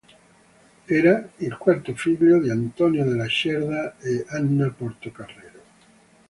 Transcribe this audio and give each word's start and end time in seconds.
Era 0.87 1.29
il 1.35 1.57
quarto 1.57 1.93
figlio 1.93 2.39
di 2.39 2.49
Antonio 2.49 3.03
de 3.05 3.13
la 3.13 3.27
Cerda 3.29 3.99
e 3.99 4.25
Ana 4.29 4.71
Portocarrero. 4.71 5.59